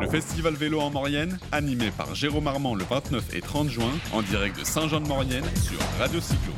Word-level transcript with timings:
Le 0.00 0.08
festival 0.08 0.54
vélo 0.54 0.80
en 0.80 0.90
Maurienne, 0.90 1.38
animé 1.50 1.90
par 1.90 2.14
Jérôme 2.14 2.46
Armand 2.46 2.76
le 2.76 2.84
29 2.84 3.34
et 3.34 3.40
30 3.40 3.68
juin, 3.68 3.90
en 4.12 4.22
direct 4.22 4.60
de 4.60 4.64
Saint-Jean-de-Maurienne 4.64 5.44
sur 5.56 5.78
Radio 5.98 6.20
Cyclo. 6.20 6.52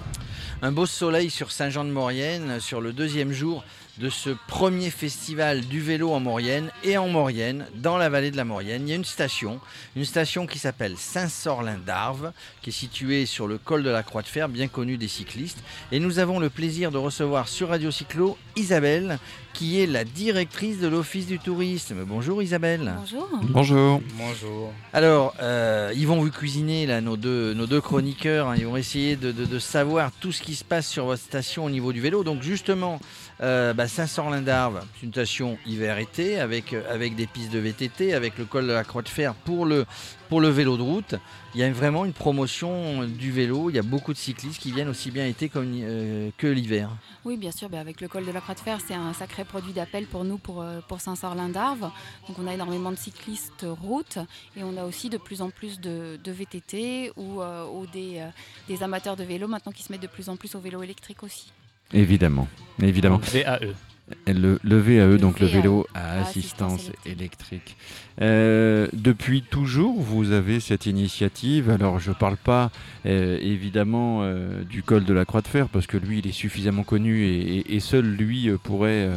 Un 0.61 0.72
beau 0.72 0.84
soleil 0.84 1.30
sur 1.30 1.50
Saint-Jean-de-Maurienne 1.50 2.60
sur 2.60 2.82
le 2.82 2.92
deuxième 2.92 3.32
jour 3.32 3.64
de 3.98 4.11
ce 4.11 4.30
premier 4.46 4.90
festival 4.90 5.62
du 5.62 5.80
vélo 5.80 6.12
en 6.12 6.21
Maurienne 6.21 6.71
et 6.85 6.96
en 6.96 7.08
Maurienne, 7.08 7.66
dans 7.74 7.96
la 7.98 8.08
vallée 8.08 8.30
de 8.30 8.37
la 8.37 8.44
Maurienne. 8.44 8.87
Il 8.87 8.90
y 8.90 8.92
a 8.92 8.97
une 8.97 9.04
station, 9.04 9.58
une 9.97 10.04
station 10.04 10.47
qui 10.47 10.58
s'appelle 10.60 10.94
Saint-Sorlin 10.97 11.78
d'Arves, 11.85 12.33
qui 12.62 12.71
est 12.71 12.72
située 12.72 13.26
sur 13.26 13.48
le 13.48 13.58
col 13.58 13.83
de 13.83 13.90
la 13.90 14.04
Croix 14.04 14.22
de 14.22 14.29
Fer, 14.29 14.48
bien 14.48 14.69
connue 14.69 14.98
des 14.98 15.08
cyclistes. 15.08 15.58
Et 15.90 15.98
nous 15.98 16.20
avons 16.20 16.38
le 16.38 16.48
plaisir 16.48 16.92
de 16.92 16.98
recevoir 16.98 17.48
sur 17.48 17.70
Radio 17.70 17.91
Cyclo 17.91 18.38
Isabelle, 18.55 19.19
qui 19.52 19.80
est 19.80 19.87
la 19.87 20.05
directrice 20.05 20.78
de 20.78 20.87
l'Office 20.87 21.27
du 21.27 21.41
tourisme. 21.41 22.05
Bonjour 22.05 22.41
Isabelle. 22.41 22.95
Bonjour. 23.01 23.28
Bonjour. 23.42 24.02
Bonjour. 24.16 24.73
Alors, 24.93 25.35
euh, 25.43 25.93
ils 25.96 26.07
vont 26.07 26.21
vous 26.21 26.30
cuisiner, 26.30 26.87
là, 26.87 27.01
nos 27.01 27.16
deux, 27.16 27.55
nos 27.55 27.66
deux 27.66 27.80
chroniqueurs. 27.80 28.49
hein. 28.49 28.55
ils 28.57 28.66
vont 28.66 28.77
essayer 28.77 29.16
de, 29.16 29.33
de- 29.33 29.45
de 29.46 29.59
savoir 29.59 30.12
tout 30.21 30.30
ce 30.30 30.43
qui 30.43 30.55
se 30.55 30.62
passe 30.62 30.87
sur 30.87 31.07
votre 31.07 31.23
station 31.23 31.65
au 31.65 31.71
niveau 31.71 31.93
du 31.93 32.01
vélo. 32.01 32.23
Donc, 32.23 32.43
justement, 32.43 33.01
euh, 33.41 33.73
bah, 33.73 33.88
Saint-Sorlin 33.88 34.42
d'Arves, 34.42 34.84
c'est 34.95 35.06
une 35.06 35.12
station 35.12 35.59
hiver-été 35.66 36.41
avec, 36.41 36.73
euh, 36.73 36.83
avec 36.92 37.15
des 37.16 37.27
pistes 37.27 37.52
de 37.52 37.59
VTT, 37.59 38.15
avec 38.15 38.38
le 38.38 38.45
col 38.45 38.66
de 38.66 38.73
la 38.73 38.84
Croix 38.84 39.02
de 39.02 39.09
Fer 39.09 39.34
pour 39.34 39.66
le, 39.66 39.87
pour 40.29 40.41
le 40.41 40.48
vélo 40.48 40.77
de 40.77 40.83
route. 40.83 41.15
Il 41.55 41.60
y 41.60 41.65
a 41.65 41.70
vraiment 41.70 42.05
une 42.05 42.12
promotion 42.12 43.05
du 43.05 43.32
vélo. 43.32 43.70
Il 43.70 43.77
y 43.77 43.79
a 43.79 43.82
beaucoup 43.82 44.12
de 44.12 44.19
cyclistes 44.19 44.60
qui 44.60 44.73
viennent 44.73 44.88
aussi 44.88 45.10
bien 45.10 45.27
été 45.27 45.48
comme, 45.48 45.73
euh, 45.82 46.30
que 46.37 46.46
l'hiver. 46.46 46.91
Oui, 47.24 47.37
bien 47.37 47.51
sûr, 47.51 47.69
ben, 47.69 47.79
avec 47.79 48.01
le 48.01 48.09
col 48.09 48.24
de 48.24 48.30
la 48.30 48.41
Croix 48.41 48.55
de 48.55 48.60
Fer, 48.60 48.79
c'est 48.87 48.95
un 48.95 49.12
sacré 49.12 49.45
produit 49.45 49.73
d'appel 49.73 50.07
pour 50.07 50.24
nous, 50.24 50.38
pour, 50.38 50.62
euh, 50.62 50.80
pour 50.88 51.01
Saint-Sorlin 51.01 51.48
d'Arves. 51.48 51.91
Donc 52.27 52.38
on 52.38 52.46
a 52.46 52.55
énormément 52.55 52.91
de 52.91 52.96
cyclistes 52.96 53.66
route 53.82 54.18
et 54.57 54.62
on 54.62 54.77
a 54.77 54.84
aussi 54.84 55.10
de 55.10 55.18
plus 55.18 55.43
en 55.43 55.51
plus 55.51 55.80
de, 55.80 56.18
VTT 56.24 57.13
ou, 57.16 57.43
euh, 57.43 57.85
des, 57.93 58.20
euh, 58.20 58.29
des 58.68 58.82
amateurs 58.82 59.16
de 59.16 59.24
vélo 59.24 59.48
maintenant 59.48 59.73
qui 59.73 59.82
se 59.82 59.93
mettent 59.93 60.02
de 60.02 60.07
plus 60.07 60.29
en 60.29 60.37
plus 60.37 60.54
au 60.54 60.60
vélo 60.60 60.82
électrique 60.82 61.23
aussi. 61.23 61.52
Évidemment, 61.93 62.49
évidemment. 62.83 63.19
VAE. 63.19 63.73
Le, 64.27 64.58
le 64.62 64.78
VAE, 64.78 65.19
donc 65.19 65.39
le 65.39 65.47
VAE, 65.47 65.53
vélo 65.61 65.86
à 65.94 65.98
à 66.00 66.20
assistance 66.22 66.72
assistance 66.89 67.06
électrique. 67.06 67.77
Euh, 68.22 68.89
depuis 68.94 69.42
toujours, 69.42 70.00
vous 70.00 70.33
avez 70.33 70.61
cette 70.61 70.86
initiative. 70.86 71.69
Alors, 71.69 71.98
je 71.98 72.09
ne 72.11 72.14
parle 72.14 72.39
pas 72.39 72.70
euh, 73.05 73.39
évidemment 73.42 74.20
euh, 74.22 74.64
du 74.64 74.83
col 74.83 75.05
de 75.05 75.12
la 75.12 75.27
Croix 75.27 75.42
de 75.42 75.48
Fer, 75.48 75.69
parce 75.69 75.86
que 75.86 75.98
lui, 75.98 76.20
il 76.20 76.27
est 76.27 76.33
suffisamment 76.33 76.84
connu 76.84 77.25
et, 77.25 77.59
et- 77.59 77.75
et 77.77 77.81
seul 77.81 78.06
lui 78.06 78.48
euh, 78.48 78.56
pourrait 78.56 79.09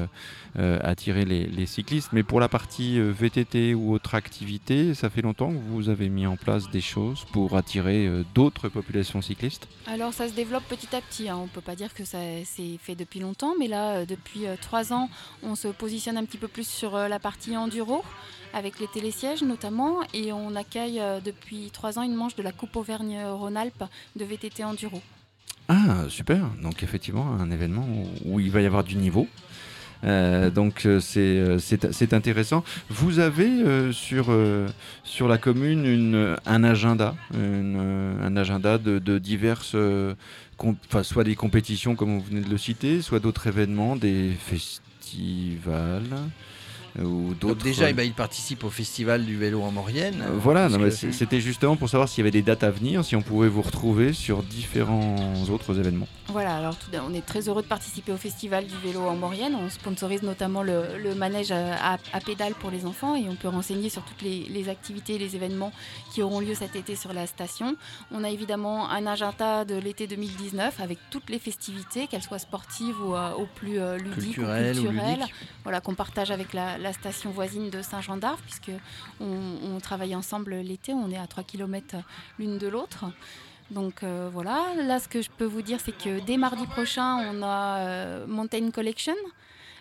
attirer 0.58 1.26
les, 1.26 1.46
les 1.46 1.66
cyclistes. 1.66 2.10
Mais 2.14 2.24
pour 2.24 2.40
la 2.40 2.50
partie 2.50 3.00
euh, 3.00 3.12
VTT 3.12 3.74
ou 3.74 3.94
autre 3.94 4.16
activité, 4.16 4.94
ça 4.94 5.10
fait 5.10 5.22
longtemps 5.22 5.52
que 5.52 5.60
vous 5.70 5.90
avez 5.90 6.10
mis 6.10 6.26
en 6.28 6.36
place 6.36 6.70
des 6.70 6.82
choses 6.82 7.26
pour 7.32 7.56
attirer 7.56 8.08
euh, 8.08 8.24
d'autres 8.36 8.70
populations 8.70 9.22
cyclistes? 9.22 9.68
Alors 9.88 10.14
ça 10.14 10.28
se 10.28 10.34
développe 10.34 10.64
petit 10.68 10.96
à 10.96 11.02
petit, 11.02 11.30
hein. 11.30 11.38
on 11.38 11.44
ne 11.44 11.50
peut 11.50 11.62
pas 11.62 11.76
dire 11.76 11.94
que 11.94 12.06
ça 12.06 12.20
s'est 12.46 12.78
fait 12.80 12.96
depuis 12.96 13.20
longtemps, 13.20 13.54
mais 13.60 13.68
là 13.68 13.98
euh, 13.98 14.06
depuis 14.06 14.46
euh, 14.46 14.56
trois 14.60 14.94
ans 14.94 15.10
on 15.44 15.56
se 15.56 15.68
positionne 15.68 16.18
un 16.18 16.26
petit 16.26 16.38
peu 16.38 16.48
plus 16.48 16.68
sur 16.68 16.96
euh, 16.96 17.08
la 17.08 17.20
partie 17.20 17.56
enduro 17.58 18.04
avec 18.54 18.80
les 18.80 18.88
télésièges 18.88 19.44
notamment 19.44 20.00
et 20.14 20.34
on 20.34 20.56
accueille 20.56 21.00
euh, 21.00 21.20
depuis 21.20 21.70
trois 21.72 21.98
ans 21.98 22.04
une 22.04 22.16
manche 22.16 22.36
de 22.36 22.44
la 22.44 22.52
Coupe 22.52 22.76
Auvergne-Rhône-Alpes 22.76 23.86
de 24.16 24.26
VTT 24.26 24.64
enduro. 24.64 25.02
Ah, 25.68 26.06
super. 26.10 26.50
Donc 26.62 26.84
effectivement, 26.84 27.28
un 27.32 27.50
événement 27.50 27.88
où 28.26 28.40
il 28.42 28.52
va 28.52 28.62
y 28.62 28.66
avoir 28.66 28.84
du 28.84 28.96
niveau. 28.96 29.28
Euh, 30.04 30.50
donc 30.50 30.86
euh, 30.86 31.00
c'est 31.00 31.20
euh, 31.20 31.60
c'est 31.60 31.94
c'est 31.94 32.14
intéressant. 32.14 32.64
Vous 32.90 33.20
avez 33.20 33.92
sur, 33.92 34.34
sur 35.04 35.28
la 35.28 35.38
commune 35.38 35.86
une, 35.86 36.36
un 36.46 36.64
agenda, 36.64 37.16
une, 37.34 37.80
un 38.22 38.36
agenda 38.36 38.78
de, 38.78 39.00
de 39.00 39.18
diverses, 39.20 39.76
enfin, 40.58 41.04
soit 41.04 41.24
des 41.24 41.36
compétitions 41.36 41.96
comme 41.96 42.20
vous 42.20 42.26
venez 42.26 42.42
de 42.42 42.50
le 42.50 42.58
citer, 42.58 43.02
soit 43.02 43.20
d'autres 43.20 43.48
événements, 43.48 43.96
des 43.96 44.32
festivals 44.40 46.04
ou 47.00 47.30
Donc 47.30 47.38
d'autres. 47.40 47.64
déjà, 47.64 47.90
eh 47.90 47.94
ben, 47.94 48.04
il 48.04 48.14
participe 48.14 48.64
au 48.64 48.70
festival 48.70 49.26
du 49.26 49.38
vélo 49.38 49.62
en 49.62 49.72
Maurienne. 49.72 50.22
Euh, 50.22 50.32
Voilà, 50.38 50.70
non, 50.70 50.78
Parce 50.78 50.84
mais 50.84 50.90
que- 50.90 50.96
c'est- 50.96 51.12
c'était 51.12 51.40
justement 51.42 51.76
pour 51.76 51.90
savoir 51.90 52.10
s'il 52.10 52.20
y 52.20 52.22
avait 52.22 52.32
des 52.32 52.42
dates 52.42 52.64
à 52.64 52.72
venir, 52.72 53.04
si 53.06 53.16
on 53.16 53.22
pouvait 53.22 53.48
vous 53.48 53.62
retrouver 53.62 54.14
sur 54.14 54.44
différents 54.44 55.16
autres 55.50 55.80
événements. 55.80 56.08
Voilà, 56.28 56.56
alors 56.56 56.76
tout 56.78 56.88
on 57.08 57.14
est 57.14 57.26
très 57.26 57.48
heureux 57.50 57.62
de 57.62 57.68
participer 57.68 58.12
au 58.12 58.18
festival 58.18 58.66
du 58.66 58.76
vélo 58.84 59.02
en 59.02 59.16
Maurienne. 59.16 59.56
On 59.56 59.70
sponsorise 59.70 60.22
notamment 60.24 60.64
le, 60.64 60.98
le 61.02 61.14
manège 61.16 61.52
à, 61.52 61.94
à 62.14 62.20
pédales 62.20 62.54
pour 62.56 62.72
les 62.72 62.86
enfants 62.86 63.16
et 63.16 63.28
on 63.30 63.36
peut 63.36 63.48
renseigner 63.50 63.90
sur 63.90 64.04
toutes 64.04 64.22
les, 64.22 64.46
les 64.50 64.70
activités 64.70 65.16
et 65.16 65.18
les 65.18 65.36
événements 65.36 65.72
qui 66.14 66.22
auront 66.22 66.40
lieu 66.40 66.54
cet 66.56 66.76
été 66.76 66.96
sur 66.96 67.14
la 67.14 67.28
station. 67.28 67.76
On 68.12 68.24
a 68.24 68.30
évidemment 68.30 68.90
un 68.90 69.06
agenda 69.08 69.66
de 69.66 69.76
l'été 69.76 70.08
2019 70.08 70.80
avec 70.80 70.98
toutes 71.10 71.30
les 71.30 71.40
festivités, 71.40 72.08
qu'elles 72.08 72.24
soient 72.24 72.40
sportives 72.40 72.96
ou, 73.04 73.16
euh, 73.16 73.32
ou 73.38 73.46
plus 73.56 73.80
euh, 73.80 73.98
ludiques 73.98 74.36
Culturelles 74.36 74.80
ou 74.80 74.92
voilà, 75.64 75.82
qu'on 75.82 75.96
partage 75.96 76.32
avec 76.32 76.54
la, 76.54 76.78
la 76.82 76.94
station 76.94 77.32
voisine 77.32 77.70
de 77.70 77.82
Saint-Jean 77.82 78.18
d'Arves 78.18 78.42
puisque 78.44 78.72
on, 79.20 79.80
travaille 79.82 80.16
ensemble 80.16 80.56
l'été, 80.56 80.94
on 80.94 81.10
est 81.10 81.18
à 81.18 81.28
3 81.28 81.44
km 81.44 81.98
l'une 82.40 82.58
de 82.58 82.68
l'autre. 82.68 83.06
Donc 83.72 84.04
euh, 84.04 84.30
voilà, 84.32 84.74
là 84.76 85.00
ce 85.00 85.08
que 85.08 85.22
je 85.22 85.30
peux 85.30 85.46
vous 85.46 85.62
dire 85.62 85.80
c'est 85.84 85.98
que 85.98 86.20
dès 86.20 86.38
mardi 86.38 86.66
prochain 86.68 87.18
on 87.32 87.42
a 87.42 87.78
euh, 87.80 88.28
Mountain 88.28 88.70
Collection 88.70 89.16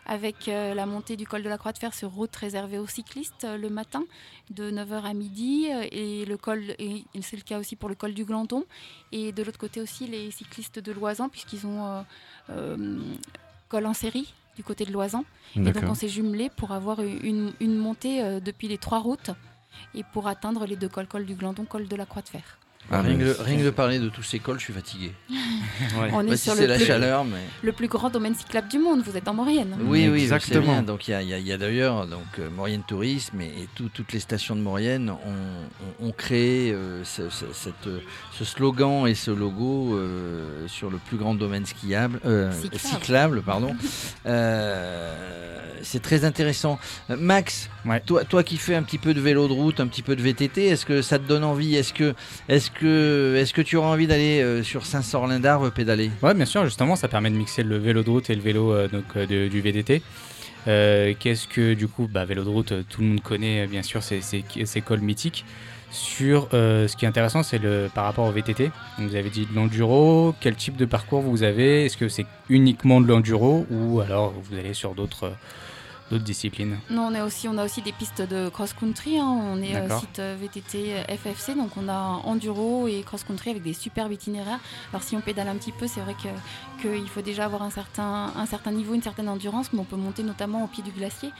avec 0.06 0.48
euh, 0.48 0.74
la 0.74 0.86
montée 0.86 1.16
du 1.16 1.26
col 1.26 1.42
de 1.42 1.48
la 1.48 1.58
Croix 1.58 1.72
de 1.72 1.78
Fer 1.78 1.92
sur 1.92 2.10
route 2.10 2.34
réservée 2.34 2.78
aux 2.78 2.86
cyclistes 2.86 3.46
le 3.46 3.68
matin 3.68 4.04
de 4.50 4.70
9h 4.70 5.02
à 5.02 5.12
midi. 5.12 5.66
Et 5.92 6.22
et 6.22 7.22
c'est 7.22 7.36
le 7.36 7.42
cas 7.42 7.58
aussi 7.58 7.76
pour 7.76 7.88
le 7.88 7.94
col 7.94 8.14
du 8.14 8.24
Glandon. 8.24 8.64
Et 9.12 9.32
de 9.32 9.42
l'autre 9.42 9.58
côté 9.58 9.80
aussi 9.80 10.06
les 10.06 10.30
cyclistes 10.30 10.78
de 10.78 10.92
Loisan 10.92 11.28
puisqu'ils 11.28 11.66
ont 11.66 12.04
col 13.68 13.86
en 13.86 13.94
série 13.94 14.32
du 14.56 14.62
côté 14.64 14.84
de 14.84 14.92
Loisan 14.92 15.24
et 15.56 15.60
donc 15.72 15.84
on 15.90 15.94
s'est 15.94 16.08
jumelé 16.08 16.50
pour 16.56 16.72
avoir 16.72 17.00
une, 17.00 17.52
une 17.60 17.76
montée 17.76 18.22
euh, 18.22 18.40
depuis 18.40 18.68
les 18.68 18.78
trois 18.78 18.98
routes 19.00 19.30
et 19.94 20.04
pour 20.12 20.28
atteindre 20.28 20.66
les 20.66 20.76
deux 20.76 20.88
cols, 20.88 21.06
col 21.06 21.24
du 21.24 21.34
Glandon, 21.34 21.64
col 21.64 21.88
de 21.88 21.96
la 21.96 22.06
Croix 22.06 22.22
de 22.22 22.28
Fer. 22.28 22.58
Ah, 22.92 23.02
rien, 23.02 23.16
que 23.16 23.24
de, 23.24 23.32
c'est- 23.34 23.42
rien 23.42 23.58
que 23.58 23.64
de 23.64 23.70
parler 23.70 23.98
de 23.98 24.08
tous 24.08 24.22
ces 24.22 24.38
cols, 24.40 24.58
je 24.58 24.64
suis 24.64 24.72
fatigué. 24.72 25.12
On 26.12 26.26
est 26.26 26.30
Bah, 26.30 26.36
sur 26.36 26.54
c'est 26.54 26.62
le 26.62 26.66
la 26.66 26.76
plus, 26.76 26.84
chaleur, 26.86 27.24
mais. 27.24 27.38
le 27.62 27.72
plus 27.72 27.88
grand 27.88 28.10
domaine 28.10 28.34
cyclable 28.34 28.68
du 28.68 28.78
monde, 28.78 29.02
vous 29.04 29.16
êtes 29.16 29.28
en 29.28 29.34
Maurienne. 29.34 29.76
Oui, 29.84 30.08
oui, 30.08 30.22
Exactement. 30.22 30.60
bien. 30.74 30.82
Donc 30.82 31.06
il 31.08 31.12
y 31.12 31.52
a, 31.52 31.56
d'ailleurs 31.56 32.06
donc 32.06 32.24
euh, 32.38 32.50
Maurienne 32.50 32.82
Tourisme 32.86 33.40
et, 33.40 33.46
et 33.46 33.68
tout- 33.74 33.88
toutes 33.92 34.12
les 34.12 34.20
stations 34.20 34.56
de 34.56 34.60
Maurienne 34.60 35.08
ont, 35.10 36.04
ont- 36.04 36.08
ont 36.08 36.12
créé 36.12 36.72
euh, 36.72 37.04
ce, 37.04 37.30
ce- 37.30 37.44
cette, 37.52 37.86
euh, 37.86 38.00
ce 38.32 38.44
slogan 38.44 39.06
et 39.06 39.14
ce 39.14 39.30
logo 39.30 39.94
euh, 39.96 40.66
sur 40.68 40.90
le 40.90 40.98
plus 40.98 41.16
grand 41.16 41.34
domaine 41.34 41.64
skiable, 41.66 42.20
euh, 42.26 42.50
Cyclable. 42.52 42.78
cyclable, 42.84 43.42
pardon. 43.42 43.74
Euh, 44.26 45.58
c'est 45.82 46.02
très 46.02 46.24
intéressant. 46.24 46.78
Euh, 47.10 47.16
Max, 47.18 47.70
Ouais. 47.86 48.00
toi, 48.00 48.24
toi 48.24 48.42
qui 48.44 48.58
fais 48.58 48.74
un 48.74 48.82
petit 48.82 48.98
peu 48.98 49.14
de 49.14 49.20
vélo 49.20 49.48
de 49.48 49.52
route, 49.54 49.80
un 49.80 49.86
petit 49.86 50.02
peu 50.02 50.14
de 50.14 50.22
VTT, 50.22 50.66
est-ce 50.66 50.84
que 50.84 51.00
ça 51.00 51.18
te 51.18 51.26
donne 51.26 51.42
envie? 51.44 51.74
Est-ce 51.76 51.94
que, 51.94 52.14
est-ce 52.48 52.70
que, 52.70 52.79
est-ce 52.86 53.52
que 53.52 53.62
tu 53.62 53.76
auras 53.76 53.88
envie 53.88 54.06
d'aller 54.06 54.40
euh, 54.40 54.62
sur 54.62 54.86
Saint-Sorlin 54.86 55.40
d'Arves 55.40 55.70
pédaler? 55.70 56.10
Ouais, 56.22 56.34
bien 56.34 56.44
sûr, 56.44 56.64
justement, 56.64 56.96
ça 56.96 57.08
permet 57.08 57.30
de 57.30 57.36
mixer 57.36 57.62
le 57.62 57.76
vélo 57.76 58.02
de 58.02 58.10
route 58.10 58.30
et 58.30 58.34
le 58.34 58.40
vélo 58.40 58.72
euh, 58.72 58.88
donc, 58.88 59.04
euh, 59.16 59.26
du. 59.26 59.62
Euh, 60.68 61.14
Qu'est-ce 61.18 61.48
que, 61.48 61.74
du 61.74 61.88
coup, 61.88 62.08
bah, 62.10 62.24
vélo 62.24 62.44
de 62.44 62.48
route, 62.48 62.72
tout 62.88 63.00
le 63.00 63.06
monde 63.08 63.22
connaît, 63.22 63.66
bien 63.66 63.82
sûr, 63.82 64.02
ces, 64.02 64.20
ces, 64.20 64.80
cols 64.80 65.00
mythiques. 65.00 65.44
Sur 65.92 66.48
ce 66.52 66.94
qui 66.94 67.04
est 67.04 67.08
intéressant, 67.08 67.42
c'est 67.42 67.58
le 67.58 67.90
par 67.92 68.04
rapport 68.04 68.24
au 68.24 68.30
VTT. 68.30 68.70
Vous 68.98 69.16
avez 69.16 69.28
dit 69.28 69.44
de 69.44 69.56
l'enduro. 69.56 70.36
Quel 70.40 70.54
type 70.54 70.76
de 70.76 70.84
parcours 70.84 71.20
vous 71.20 71.42
avez? 71.42 71.86
Est-ce 71.86 71.96
que 71.96 72.08
c'est 72.08 72.26
uniquement 72.48 73.00
de 73.00 73.08
l'enduro 73.08 73.66
ou 73.70 74.00
alors 74.00 74.32
vous 74.40 74.56
allez 74.56 74.72
sur 74.72 74.94
d'autres 74.94 75.32
d'autres 76.10 76.24
disciplines 76.24 76.78
Non, 76.90 77.06
on, 77.10 77.14
est 77.14 77.20
aussi, 77.20 77.48
on 77.48 77.56
a 77.56 77.64
aussi 77.64 77.82
des 77.82 77.92
pistes 77.92 78.20
de 78.22 78.48
cross-country. 78.48 79.18
hein. 79.18 79.24
On 79.26 79.62
est 79.62 79.76
euh, 79.76 79.98
site 80.00 80.18
euh, 80.18 80.36
VTT 80.40 80.94
euh, 80.96 81.16
FFC, 81.16 81.54
donc 81.54 81.70
on 81.76 81.88
a 81.88 81.94
enduro 82.24 82.88
et 82.88 83.02
cross-country 83.02 83.50
avec 83.50 83.62
des 83.62 83.72
superbes 83.72 84.12
itinéraires. 84.12 84.58
Alors 84.92 85.02
si 85.02 85.16
on 85.16 85.20
pédale 85.20 85.48
un 85.48 85.56
petit 85.56 85.72
peu, 85.72 85.86
c'est 85.86 86.00
vrai 86.00 86.14
que- 86.14 86.82
qu'il 86.82 87.08
faut 87.08 87.22
déjà 87.22 87.44
avoir 87.44 87.62
un 87.62 87.70
certain, 87.70 88.32
un 88.36 88.46
certain 88.46 88.72
niveau, 88.72 88.94
une 88.94 89.02
certaine 89.02 89.28
endurance, 89.28 89.72
mais 89.72 89.78
on 89.80 89.84
peut 89.84 89.96
monter 89.96 90.22
notamment 90.22 90.64
au 90.64 90.66
pied 90.66 90.82
du 90.82 90.90
glacier. 90.90 91.30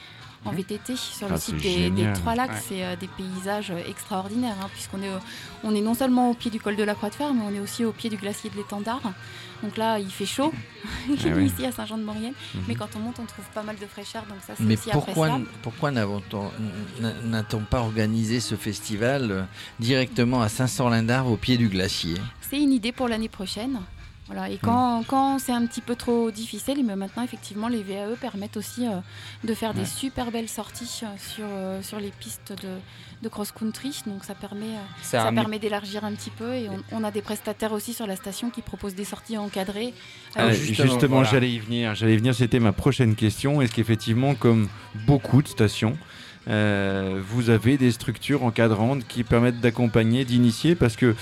En 0.43 0.51
Mhm. 0.51 0.57
VTT, 0.57 0.95
sur 0.95 1.27
Ah, 1.29 1.33
le 1.33 1.37
c'est 1.39 1.59
site 1.59 1.93
des. 1.95 2.13
Trois 2.13 2.33
Lacs, 2.33 2.49
Ouais. 2.51 2.57
c'est 2.67 2.83
euh, 2.83 2.95
des 2.95 3.07
paysages 3.07 3.69
euh, 3.69 3.77
extraordinaires, 3.87 4.55
hein, 4.59 4.69
puisqu'on 4.73 5.01
est, 5.03 5.11
on 5.63 5.75
est 5.75 5.81
non 5.81 5.93
seulement 5.93 6.31
au 6.31 6.33
pied 6.33 6.49
du 6.49 6.59
col 6.59 6.75
de 6.75 6.83
la 6.83 6.95
Croix 6.95 7.09
de 7.11 7.15
Fer, 7.15 7.31
mais 7.33 7.43
on 7.47 7.53
est 7.53 7.59
aussi 7.59 7.85
au 7.85 7.91
pied 7.91 8.09
du 8.09 8.17
glacier 8.17 8.49
de 8.49 8.55
l'étendard. 8.55 9.01
Donc 9.61 9.77
là, 9.77 9.99
il 9.99 10.09
fait 10.09 10.25
chaud, 10.25 10.51
Ah 10.83 11.27
oui. 11.35 11.45
ici 11.45 11.63
à 11.63 11.71
Saint-Jean-de-Maurienne, 11.71 12.33
Mhm. 12.55 12.61
mais 12.67 12.73
quand 12.73 12.87
on 12.95 12.99
monte, 12.99 13.19
on 13.19 13.25
trouve 13.25 13.45
pas 13.53 13.61
mal 13.61 13.75
de 13.77 13.85
fraîcheur, 13.85 14.23
donc 14.23 14.39
ça 14.45 14.53
c'est 14.57 14.63
Mais 14.63 14.73
aussi 14.79 14.89
pourquoi, 14.91 15.27
appréciable. 15.27 15.45
pourquoi 15.61 15.91
n'a-t-on 15.91 17.59
pas 17.59 17.81
organisé 17.81 18.39
ce 18.39 18.55
festival 18.55 19.31
euh, 19.31 19.43
directement 19.79 20.41
à 20.41 20.49
Saint-Sorlin 20.49 21.03
d'Arves 21.03 21.31
au 21.31 21.37
pied 21.37 21.57
du 21.57 21.67
glacier? 21.69 22.15
C'est 22.49 22.59
une 22.59 22.71
idée 22.71 22.91
pour 22.91 23.07
l'année 23.07 23.29
prochaine. 23.29 23.79
Voilà, 24.33 24.49
et 24.49 24.57
quand, 24.57 25.03
quand 25.07 25.39
c'est 25.39 25.51
un 25.51 25.65
petit 25.65 25.81
peu 25.81 25.95
trop 25.95 26.31
difficile, 26.31 26.85
mais 26.85 26.95
maintenant 26.95 27.21
effectivement 27.21 27.67
les 27.67 27.83
VAE 27.83 28.15
permettent 28.15 28.55
aussi 28.55 28.87
euh, 28.87 28.91
de 29.43 29.53
faire 29.53 29.73
des 29.73 29.83
super 29.83 30.31
belles 30.31 30.47
sorties 30.47 31.01
euh, 31.03 31.07
sur, 31.17 31.43
euh, 31.49 31.81
sur 31.81 31.99
les 31.99 32.11
pistes 32.11 32.53
de, 32.63 32.69
de 33.23 33.27
cross-country. 33.27 34.03
Donc 34.07 34.23
ça 34.23 34.33
permet, 34.33 34.67
euh, 34.67 35.01
Ça 35.01 35.29
permet 35.33 35.59
d'élargir 35.59 36.05
un 36.05 36.13
petit 36.13 36.29
peu 36.29 36.53
et 36.53 36.69
on, 36.69 37.01
on 37.01 37.03
a 37.03 37.11
des 37.11 37.21
prestataires 37.21 37.73
aussi 37.73 37.93
sur 37.93 38.07
la 38.07 38.15
station 38.15 38.49
qui 38.51 38.61
proposent 38.61 38.95
des 38.95 39.03
sorties 39.03 39.37
encadrées. 39.37 39.93
Euh, 40.37 40.53
justement, 40.53 40.87
justement, 40.87 41.15
voilà. 41.17 41.29
j'allais 41.29 41.51
y 41.51 41.59
venir. 41.59 41.93
J'allais 41.95 42.15
venir. 42.15 42.33
C'était 42.33 42.61
ma 42.61 42.71
prochaine 42.71 43.15
question. 43.15 43.61
Est-ce 43.61 43.73
qu'effectivement, 43.73 44.33
comme 44.33 44.69
beaucoup 45.05 45.41
de 45.41 45.49
stations, 45.49 45.97
euh, 46.47 47.21
vous 47.27 47.49
avez 47.49 47.77
des 47.77 47.91
structures 47.91 48.45
encadrantes 48.45 49.05
qui 49.09 49.25
permettent 49.25 49.59
d'accompagner, 49.59 50.23
d'initier? 50.23 50.75
Parce 50.75 50.95
que 50.95 51.15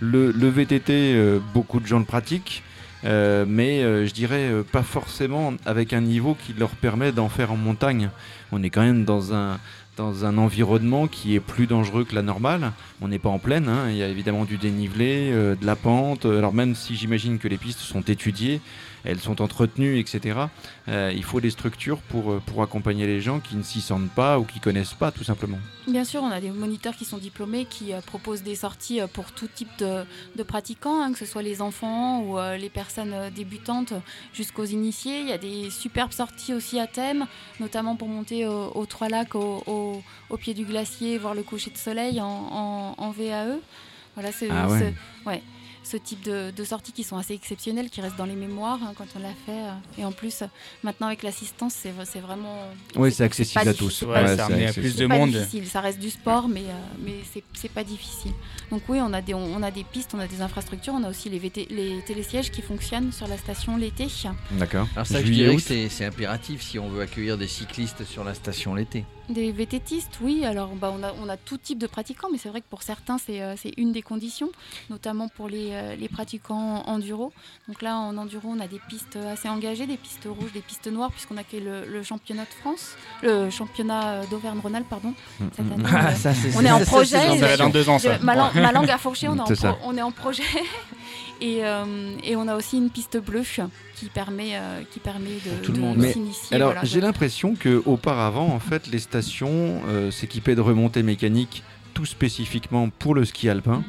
le, 0.00 0.48
VTT, 0.48 0.92
euh, 0.92 1.38
beaucoup 1.54 1.80
de 1.80 1.86
gens 1.86 1.98
le 1.98 2.04
pratiquent. 2.04 2.62
euh, 3.04 3.44
mais 3.46 3.84
euh, 3.84 4.06
je 4.06 4.12
dirais 4.12 4.50
pas 4.72 4.82
forcément 4.82 5.52
avec 5.64 5.92
un 5.92 6.00
niveau 6.00 6.34
qui 6.34 6.52
leur 6.52 6.70
permet 6.70 7.12
d'en 7.12 7.28
faire 7.28 7.52
en 7.52 7.56
montagne. 7.56 8.10
On 8.50 8.62
est 8.62 8.70
quand 8.70 8.82
même 8.82 9.04
dans 9.04 9.32
un, 9.34 9.58
dans 9.98 10.24
un 10.24 10.38
environnement 10.38 11.06
qui 11.08 11.34
est 11.34 11.40
plus 11.40 11.66
dangereux 11.66 12.04
que 12.04 12.14
la 12.14 12.22
normale. 12.22 12.72
On 13.02 13.08
n'est 13.08 13.18
pas 13.18 13.28
en 13.28 13.38
plaine, 13.38 13.68
hein. 13.68 13.90
il 13.90 13.96
y 13.96 14.02
a 14.02 14.08
évidemment 14.08 14.44
du 14.44 14.56
dénivelé, 14.56 15.30
euh, 15.32 15.54
de 15.56 15.66
la 15.66 15.76
pente. 15.76 16.24
Alors 16.24 16.54
même 16.54 16.74
si 16.74 16.96
j'imagine 16.96 17.38
que 17.38 17.48
les 17.48 17.58
pistes 17.58 17.80
sont 17.80 18.00
étudiées, 18.02 18.60
elles 19.04 19.20
sont 19.20 19.40
entretenues, 19.40 19.98
etc., 19.98 20.38
euh, 20.88 21.12
il 21.14 21.22
faut 21.24 21.40
des 21.40 21.50
structures 21.50 21.98
pour, 21.98 22.32
euh, 22.32 22.42
pour 22.46 22.62
accompagner 22.62 23.06
les 23.06 23.20
gens 23.20 23.38
qui 23.40 23.56
ne 23.56 23.62
s'y 23.62 23.80
sentent 23.80 24.10
pas 24.10 24.38
ou 24.38 24.44
qui 24.44 24.58
connaissent 24.60 24.94
pas 24.94 25.10
tout 25.12 25.24
simplement. 25.24 25.58
Bien 25.86 26.04
sûr, 26.04 26.22
on 26.22 26.30
a 26.30 26.40
des 26.40 26.50
moniteurs 26.50 26.94
qui 26.96 27.04
sont 27.04 27.18
diplômés 27.18 27.64
qui 27.64 27.92
proposent 28.06 28.42
des 28.42 28.56
sorties 28.56 29.00
pour 29.12 29.32
tout 29.32 29.48
type 29.52 29.68
de, 29.78 30.42
pratiquants, 30.42 31.02
hein, 31.02 31.12
que 31.12 31.18
ce 31.18 31.24
soit 31.26 31.42
les 31.42 31.62
enfants 31.62 32.20
ou 32.22 32.36
les 32.58 32.68
personnes 32.68 33.14
débutantes 33.34 33.94
jusqu'aux 34.34 34.64
initiés. 34.66 35.20
Il 35.20 35.28
y 35.28 35.32
a 35.32 35.38
des 35.38 35.70
superbes 35.70 36.12
sorties 36.12 36.52
aussi 36.52 36.78
à 36.78 36.86
thème, 36.86 37.24
notamment 37.58 37.96
pour 37.96 38.08
monter 38.08 38.46
au- 38.46 38.70
aux 38.74 38.84
Trois 38.86 39.08
Lacs, 39.08 39.34
au, 39.34 39.62
au- 39.96 40.02
au 40.30 40.36
pied 40.36 40.54
du 40.54 40.64
glacier, 40.64 41.18
voir 41.18 41.34
le 41.34 41.42
coucher 41.42 41.70
de 41.70 41.76
soleil 41.78 42.20
en, 42.20 42.26
en- 42.26 42.94
en 42.98 43.10
VAE. 43.10 43.58
Voilà, 44.14 44.32
ce, 44.32 44.44
Ah 44.50 44.68
ouais. 44.68 44.78
ce- 45.24 45.28
ouais, 45.28 45.42
ce 45.84 45.96
type 45.96 46.22
de, 46.24 46.50
de 46.50 46.64
sorties 46.64 46.92
qui 46.92 47.04
sont 47.04 47.16
assez 47.16 47.32
exceptionnelles, 47.34 47.88
qui 47.88 48.00
restent 48.00 48.16
dans 48.16 48.26
les 48.26 48.34
mémoires 48.34 48.80
hein, 48.82 48.92
quand 48.96 49.06
on 49.16 49.20
l'a 49.20 49.28
fait. 49.46 49.52
euh. 49.52 49.72
Et 49.96 50.04
en 50.04 50.10
plus, 50.12 50.42
maintenant 50.82 51.06
avec 51.06 51.22
l'assistance, 51.22 51.72
c'est 51.74 51.92
c'est 52.04 52.18
vraiment... 52.18 52.56
Oui, 52.96 53.12
c'est- 53.12 53.22
accessible 53.22 53.66
à 53.68 53.72
tous. 53.72 54.02
Ouais, 54.02 54.08
Ouais, 54.22 54.36
ça 54.36 54.46
à 54.46 54.48
plus 54.72 54.90
C'est 54.90 55.02
de 55.02 55.06
pas 55.06 55.16
monde. 55.16 55.30
difficile, 55.30 55.66
ça 55.66 55.80
reste 55.80 55.98
du 56.00 56.10
sport, 56.10 56.48
mais, 56.48 56.62
euh, 56.62 56.72
mais 57.04 57.14
c'est- 57.32 57.44
c'est 57.54 57.70
pas 57.70 57.84
difficile. 57.84 58.32
Donc 58.72 58.82
oui, 58.88 58.98
on 59.00 59.12
a, 59.14 59.22
des, 59.22 59.34
on, 59.34 59.54
on 59.54 59.62
a 59.62 59.70
des 59.70 59.84
pistes, 59.84 60.10
on 60.14 60.18
a 60.18 60.26
des 60.26 60.42
infrastructures, 60.42 60.94
on 60.94 61.04
a 61.04 61.08
aussi 61.10 61.30
les, 61.30 61.38
VT 61.38 61.68
les 61.70 62.02
télésièges 62.04 62.50
qui 62.50 62.60
fonctionnent 62.60 63.12
sur 63.12 63.28
la 63.28 63.38
station 63.38 63.76
l'été. 63.76 64.08
D'accord. 64.50 64.88
Alors 64.94 65.06
ça, 65.06 65.22
je 65.24 65.30
dirais 65.30 65.54
que 65.56 65.88
c'est 65.88 66.04
impératif 66.04 66.60
si 66.60 66.78
on 66.78 66.88
veut 66.88 67.02
accueillir 67.02 67.38
des 67.38 67.46
cyclistes 67.48 68.04
sur 68.04 68.24
la 68.24 68.34
station 68.34 68.74
l'été. 68.74 69.04
Des 69.28 69.52
VTTistes, 69.52 70.20
oui, 70.22 70.46
alors 70.46 70.68
bah, 70.68 70.90
on, 70.98 71.02
a, 71.02 71.12
on 71.22 71.28
a 71.28 71.36
tout 71.36 71.58
type 71.58 71.78
de 71.78 71.86
pratiquants, 71.86 72.28
mais 72.32 72.38
c'est 72.38 72.48
vrai 72.48 72.62
que 72.62 72.66
pour 72.70 72.82
certains, 72.82 73.18
c'est 73.18 73.42
euh, 73.42 73.54
une 73.76 73.92
des 73.92 74.00
conditions, 74.00 74.48
notamment 74.88 75.28
pour 75.28 75.48
les, 75.50 75.68
euh, 75.72 75.96
les 75.96 76.08
pratiquants 76.08 76.82
enduro. 76.86 77.30
Donc 77.68 77.82
là, 77.82 77.98
en 77.98 78.16
enduro, 78.16 78.48
on 78.48 78.58
a 78.58 78.66
des 78.66 78.80
pistes 78.88 79.16
assez 79.16 79.46
engagées, 79.50 79.86
des 79.86 79.98
pistes 79.98 80.26
rouges, 80.26 80.52
des 80.54 80.62
pistes 80.62 80.86
noires, 80.90 81.10
puisqu'on 81.12 81.36
accueille 81.36 81.60
le, 81.60 81.84
le 81.84 82.02
championnat 82.02 82.44
de 82.44 82.54
France, 82.60 82.96
le 83.22 83.50
championnat 83.50 84.24
d'Auvergne-Rhône-Alpes, 84.30 84.88
pardon. 84.88 85.12
Cette 85.38 85.60
année, 85.60 85.84
Ah, 85.92 86.14
ça, 86.14 86.32
c'est- 86.32 86.56
on 86.56 86.64
est 86.64 86.70
en 86.70 86.80
projet, 86.86 87.38
Ça 87.38 87.56
dans 87.58 87.68
deux 87.68 87.86
ans, 87.90 87.98
ça. 87.98 88.16
Je- 88.18 88.24
ma, 88.24 88.34
lang- 88.34 88.50
ma 88.54 88.72
langue 88.72 88.88
a 88.90 88.96
fourché, 88.96 89.28
on 89.28 89.36
est, 89.36 89.40
en 89.40 89.46
C'est 89.46 89.56
ça. 89.56 89.74
pro- 89.74 89.90
on 89.90 89.96
est 89.96 90.02
en 90.02 90.10
projet. 90.10 90.42
Et, 91.40 91.64
euh, 91.64 92.16
et 92.24 92.36
on 92.36 92.48
a 92.48 92.56
aussi 92.56 92.76
une 92.76 92.90
piste 92.90 93.18
bleue 93.18 93.42
qui 93.94 94.06
permet, 94.06 94.56
euh, 94.56 94.82
qui 94.90 94.98
permet 94.98 95.30
de, 95.44 95.62
tout 95.62 95.72
le 95.72 95.78
de 95.78 95.82
monde. 95.82 96.02
S'initier. 96.02 96.56
Alors, 96.56 96.72
voilà, 96.72 96.84
j'ai 96.84 97.00
l'impression 97.00 97.54
que 97.54 97.82
auparavant, 97.86 98.48
en 98.48 98.58
fait, 98.58 98.88
les 98.88 98.98
stations 98.98 99.82
euh, 99.88 100.10
s'équipaient 100.10 100.54
de 100.54 100.60
remontées 100.60 101.02
mécaniques 101.02 101.62
tout 101.94 102.06
spécifiquement 102.06 102.88
pour 102.90 103.14
le 103.14 103.24
ski 103.24 103.48
alpin. 103.48 103.84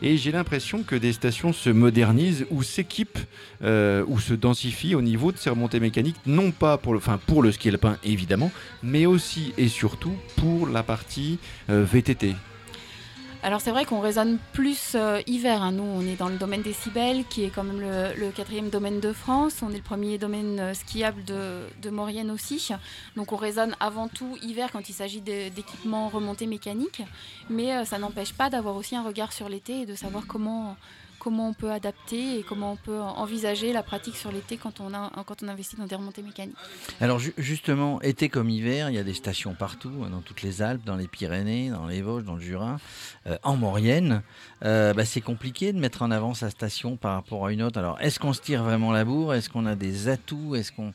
Et 0.00 0.16
j'ai 0.16 0.30
l'impression 0.30 0.84
que 0.84 0.94
des 0.94 1.12
stations 1.12 1.52
se 1.52 1.70
modernisent 1.70 2.46
ou 2.52 2.62
s'équipent 2.62 3.18
ou 3.60 4.20
se 4.20 4.32
densifient 4.32 4.94
au 4.94 5.02
niveau 5.02 5.32
de 5.32 5.38
ces 5.38 5.50
remontées 5.50 5.80
mécaniques, 5.80 6.18
non 6.24 6.52
pas 6.52 6.78
pour 6.78 6.92
le, 6.92 6.98
enfin, 6.98 7.18
pour 7.26 7.42
le 7.42 7.50
ski 7.50 7.70
alpin 7.70 7.96
évidemment, 8.04 8.52
mais 8.84 9.06
aussi 9.06 9.54
et 9.58 9.66
surtout 9.66 10.14
pour 10.36 10.68
la 10.68 10.84
partie 10.84 11.40
VTT. 11.68 12.36
Alors 13.44 13.60
c'est 13.60 13.70
vrai 13.70 13.84
qu'on 13.84 14.00
raisonne 14.00 14.38
plus 14.52 14.96
euh, 14.96 15.22
hiver. 15.28 15.62
hein. 15.62 15.70
Nous, 15.70 15.84
on 15.84 16.00
est 16.00 16.16
dans 16.16 16.28
le 16.28 16.38
domaine 16.38 16.62
des 16.62 16.72
Cibelles, 16.72 17.24
qui 17.30 17.44
est 17.44 17.50
quand 17.50 17.62
même 17.62 17.80
le, 17.80 18.30
quatrième 18.32 18.68
domaine 18.68 18.98
de 18.98 19.12
France. 19.12 19.62
On 19.62 19.70
est 19.70 19.76
le 19.76 19.82
premier 19.82 20.18
domaine 20.18 20.58
euh, 20.58 20.74
skiable 20.74 21.22
de, 21.24 21.90
Maurienne 21.90 22.32
aussi. 22.32 22.70
Donc 23.14 23.32
on 23.32 23.36
raisonne 23.36 23.76
avant 23.78 24.08
tout 24.08 24.36
hiver 24.42 24.70
quand 24.72 24.88
il 24.88 24.92
s'agit 24.92 25.20
d'équipements 25.20 26.08
remontés 26.08 26.46
mécaniques. 26.46 27.02
Mais 27.48 27.72
euh, 27.72 27.84
ça 27.84 27.98
n'empêche 27.98 28.32
pas 28.32 28.50
d'avoir 28.50 28.74
aussi 28.74 28.96
un 28.96 29.04
regard 29.04 29.32
sur 29.32 29.48
l'été 29.48 29.82
et 29.82 29.86
de 29.86 29.94
savoir 29.94 30.24
comment, 30.26 30.76
comment 31.18 31.48
on 31.48 31.52
peut 31.52 31.70
adapter 31.70 32.38
et 32.38 32.42
comment 32.42 32.72
on 32.72 32.76
peut 32.76 33.00
envisager 33.00 33.72
la 33.72 33.82
pratique 33.82 34.16
sur 34.16 34.30
l'été 34.32 34.56
quand, 34.56 34.80
on 34.80 34.92
investit 35.48 35.76
dans 35.76 35.86
des 35.86 35.94
remontées 35.94 36.22
mécaniques. 36.22 36.56
Alors 37.00 37.18
ju- 37.18 37.34
justement, 37.38 38.00
été 38.02 38.28
comme 38.28 38.50
hiver, 38.50 38.90
il 38.90 38.94
y 38.96 38.98
a 38.98 39.04
des 39.04 39.14
stations 39.14 39.54
partout, 39.54 39.92
hein, 40.04 40.10
dans 40.10 40.20
toutes 40.20 40.42
les 40.42 40.62
Alpes, 40.62 40.84
dans 40.84 40.96
les 40.96 41.08
Pyrénées, 41.08 41.70
dans 41.70 41.86
les 41.86 42.02
Vosges, 42.02 42.24
dans 42.24 42.34
le 42.34 42.40
Jura, 42.40 42.78
euh, 43.26 43.36
en 43.42 43.56
Maurienne. 43.56 44.22
Euh, 44.64 44.94
bah, 44.94 45.04
c'est 45.04 45.20
compliqué 45.20 45.72
de 45.72 45.78
mettre 45.78 46.02
en 46.02 46.10
avant 46.10 46.34
sa 46.34 46.50
station 46.50 46.96
par 46.96 47.14
rapport 47.14 47.46
à 47.46 47.52
une 47.52 47.62
autre. 47.62 47.78
Alors, 47.78 48.00
est-ce 48.00 48.18
qu'on 48.18 48.32
se 48.32 48.40
tire 48.40 48.62
vraiment 48.62 48.92
la 48.92 49.04
bourre? 49.04 49.34
Est-ce 49.34 49.48
qu'on 49.50 49.66
a 49.66 49.74
des 49.74 50.08
atouts? 50.08 50.54
Est-ce 50.54 50.72
qu'on, 50.72 50.92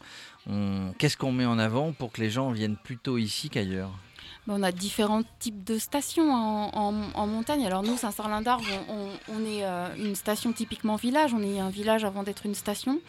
on- 0.49 0.93
qu'est-ce 0.97 1.17
qu'on 1.17 1.31
met 1.31 1.45
en 1.45 1.59
avant 1.59 1.91
pour 1.91 2.11
que 2.11 2.21
les 2.21 2.29
gens 2.29 2.51
viennent 2.51 2.77
plutôt 2.77 3.17
ici 3.17 3.49
qu'ailleurs? 3.49 3.91
On 4.47 4.62
a 4.63 4.71
différents 4.71 5.24
types 5.39 5.63
de 5.63 5.77
stations 5.77 6.31
en, 6.33 6.69
en- 6.74 6.94
en 7.13 7.27
montagne. 7.27 7.65
Alors 7.65 7.83
nous, 7.83 7.97
Saint-Sarlin-d'Arve, 7.97 8.65
on, 8.89 8.94
on- 8.94 9.09
on 9.35 9.45
est 9.45 9.63
euh, 9.65 9.88
une 9.97 10.15
station 10.15 10.51
typiquement 10.53 10.95
village. 10.95 11.33
On 11.33 11.41
est 11.41 11.59
un 11.59 11.69
village 11.69 12.03
avant 12.06 12.24
d'être 12.24 12.45
une 12.45 12.56
station. 12.56 13.00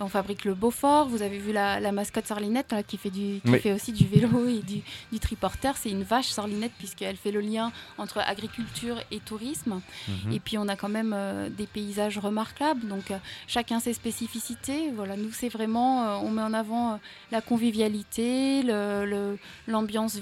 On 0.00 0.08
fabrique 0.08 0.44
le 0.44 0.54
Beaufort. 0.54 1.06
Vous 1.08 1.22
avez 1.22 1.38
vu 1.38 1.52
la, 1.52 1.78
la 1.78 1.92
mascotte 1.92 2.26
Sarlinette 2.26 2.72
là, 2.72 2.82
qui, 2.82 2.96
fait, 2.96 3.10
du, 3.10 3.40
qui 3.44 3.50
Oui. 3.50 3.60
fait 3.60 3.72
aussi 3.72 3.92
du 3.92 4.04
vélo 4.06 4.48
et 4.48 4.58
du, 4.60 4.80
du 5.12 5.20
triporteur. 5.20 5.76
C'est 5.76 5.90
une 5.90 6.02
vache 6.02 6.26
Sarlinette 6.30 6.72
puisqu'elle 6.78 7.16
fait 7.16 7.30
le 7.30 7.40
lien 7.40 7.70
entre 7.96 8.18
agriculture 8.18 8.96
et 9.12 9.20
tourisme. 9.20 9.80
Mhm. 10.08 10.32
Et 10.32 10.40
puis 10.40 10.58
on 10.58 10.66
a 10.66 10.74
quand 10.74 10.88
même 10.88 11.12
euh, 11.16 11.48
des 11.48 11.66
paysages 11.68 12.18
remarquables. 12.18 12.88
Donc 12.88 13.12
euh, 13.12 13.18
chacun 13.46 13.78
ses 13.78 13.92
spécificités. 13.92 14.90
Voilà, 14.96 15.16
nous 15.16 15.30
c'est 15.32 15.48
vraiment, 15.48 16.20
on 16.24 16.30
met 16.30 16.42
en 16.42 16.54
avant 16.54 16.98
la 17.30 17.40
convivialité, 17.40 18.62
le- 18.62 19.04
le- 19.06 19.38
l'ambiance 19.68 20.16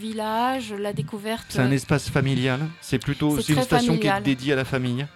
la 0.78 0.92
découverte. 0.92 1.46
C'est 1.48 1.60
un 1.60 1.70
espace 1.70 2.08
familial. 2.08 2.60
C'est 2.80 2.98
plutôt 2.98 3.40
C'est 3.40 3.52
une 3.52 3.62
station 3.62 3.96
qui 3.96 4.06
est 4.06 4.20
dédiée 4.22 4.52
à 4.52 4.56
la 4.56 4.64
famille. 4.64 5.06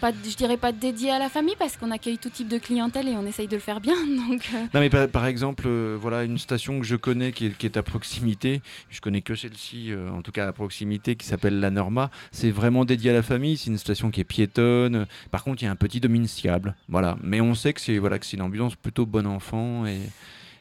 Pas, 0.00 0.10
je 0.10 0.34
dirais 0.34 0.56
pas 0.56 0.72
dédié 0.72 1.12
à 1.12 1.20
la 1.20 1.28
famille 1.28 1.54
parce 1.56 1.76
qu'on 1.76 1.92
accueille 1.92 2.18
tout 2.18 2.28
type 2.28 2.48
de 2.48 2.58
clientèle 2.58 3.06
et 3.06 3.12
on 3.12 3.24
essaye 3.24 3.46
de 3.46 3.54
le 3.54 3.60
faire 3.60 3.80
bien. 3.80 3.94
Donc 4.28 4.50
euh, 4.52 4.58
Non 4.74 4.80
mais 4.80 4.90
par, 4.90 5.06
par 5.06 5.26
exemple, 5.26 5.62
euh, 5.68 5.96
voilà 6.00 6.24
une 6.24 6.38
station 6.38 6.80
que 6.80 6.86
je 6.86 6.96
connais 6.96 7.30
qui 7.30 7.46
est, 7.46 7.56
qui 7.56 7.66
est 7.66 7.76
à 7.76 7.84
proximité. 7.84 8.62
Je 8.90 9.00
connais 9.00 9.22
que 9.22 9.36
celle-ci, 9.36 9.92
euh, 9.92 10.10
en 10.10 10.20
tout 10.20 10.32
cas 10.32 10.48
à 10.48 10.52
proximité, 10.52 11.14
qui 11.14 11.24
s'appelle 11.24 11.60
la 11.60 11.70
Norma. 11.70 12.10
C'est 12.32 12.50
vraiment 12.50 12.84
dédié 12.84 13.10
à 13.10 13.14
la 13.14 13.22
famille. 13.22 13.56
C'est 13.56 13.70
une 13.70 13.78
station 13.78 14.10
qui 14.10 14.20
est 14.20 14.24
piétonne. 14.24 15.06
Par 15.30 15.44
contre, 15.44 15.62
il 15.62 15.66
y 15.66 15.68
a 15.68 15.70
un 15.70 15.76
petit 15.76 16.00
domaine 16.00 16.26
skiable. 16.26 16.74
Voilà. 16.88 17.16
Mais 17.22 17.40
on 17.40 17.54
sait 17.54 17.72
que 17.72 17.80
c'est 17.80 17.98
voilà 17.98 18.18
que 18.18 18.26
c'est 18.26 18.36
une 18.36 18.42
ambiance 18.42 18.74
plutôt 18.74 19.06
bon 19.06 19.24
enfant 19.24 19.86
et 19.86 20.00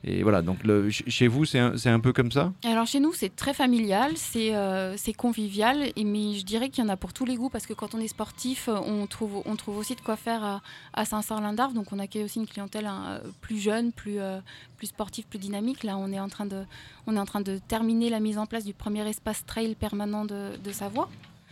et 0.03 0.23
voilà. 0.23 0.41
Donc 0.41 0.59
chez 0.89 1.27
vous, 1.27 1.45
c'est 1.45 1.59
un, 1.59 1.99
peu 1.99 2.13
comme 2.13 2.31
ça? 2.31 2.51
Alors 2.63 2.87
chez 2.87 2.99
nous, 2.99 3.13
c'est 3.13 3.35
très 3.35 3.53
familial, 3.53 4.13
c'est 4.15 4.55
euh, 4.55 4.95
convivial, 5.17 5.91
mais 5.97 6.33
je 6.33 6.43
dirais 6.43 6.69
qu'il 6.69 6.83
y 6.83 6.87
en 6.87 6.89
a 6.89 6.97
pour 6.97 7.13
tous 7.13 7.25
les 7.25 7.35
goûts 7.35 7.49
parce 7.49 7.65
que 7.65 7.73
quand 7.73 7.93
on 7.93 7.99
est 7.99 8.07
sportif, 8.07 8.67
on 8.67 9.05
trouve, 9.07 9.43
aussi 9.67 9.95
de 9.95 10.01
quoi 10.01 10.15
faire 10.15 10.61
à, 10.93 11.05
Saint-Sarlin-d'Arve. 11.05 11.73
Donc 11.73 11.91
on 11.91 11.99
accueille 11.99 12.23
aussi 12.23 12.39
une 12.39 12.47
clientèle 12.47 12.87
hein, 12.87 13.21
plus 13.41 13.59
jeune, 13.59 13.91
plus, 13.91 14.19
euh, 14.19 14.39
plus 14.77 14.87
sportive, 14.87 15.25
plus 15.27 15.39
dynamique. 15.39 15.83
Là, 15.83 15.97
on 15.97 16.11
est, 16.11 16.19
en 16.19 16.29
train 16.29 16.45
de, 16.45 17.59
terminer 17.67 18.09
la 18.09 18.19
mise 18.19 18.37
en 18.37 18.45
place 18.45 18.63
du 18.63 18.73
premier 18.73 19.07
espace 19.07 19.45
trail 19.45 19.75
permanent 19.75 20.25
de 20.25 20.71
Savoie. 20.71 21.09